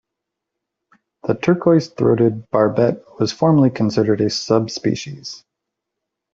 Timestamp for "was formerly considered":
3.19-4.19